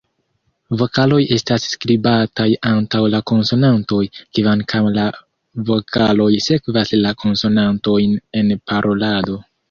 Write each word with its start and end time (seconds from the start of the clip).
Vokaloj 0.81 1.17
estas 1.33 1.65
skribataj 1.73 2.45
antaŭ 2.69 3.01
la 3.15 3.19
konsonantoj, 3.31 3.99
kvankam 4.37 4.87
la 4.95 5.03
vokaloj 5.67 6.29
sekvas 6.47 6.95
la 7.03 7.13
konsonantojn 7.25 8.17
en 8.41 8.51
parolado. 8.73 9.37